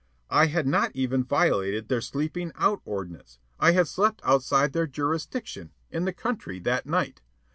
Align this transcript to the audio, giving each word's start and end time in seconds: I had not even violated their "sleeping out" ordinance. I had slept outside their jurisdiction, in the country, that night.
I 0.31 0.47
had 0.47 0.65
not 0.65 0.89
even 0.95 1.23
violated 1.23 1.87
their 1.87 2.01
"sleeping 2.01 2.51
out" 2.55 2.81
ordinance. 2.85 3.37
I 3.59 3.73
had 3.73 3.87
slept 3.87 4.19
outside 4.25 4.73
their 4.73 4.87
jurisdiction, 4.87 5.73
in 5.91 6.05
the 6.05 6.11
country, 6.11 6.57
that 6.61 6.87
night. 6.87 7.21